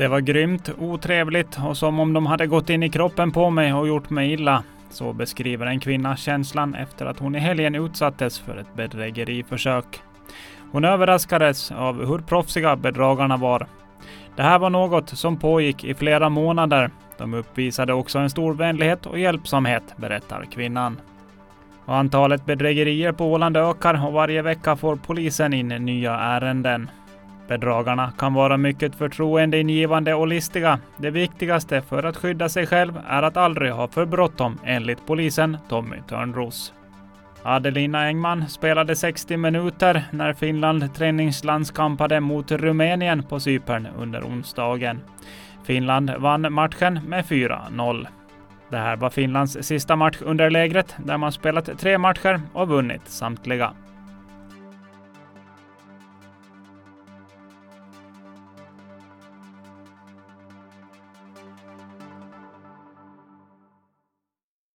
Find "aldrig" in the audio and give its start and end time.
33.36-33.72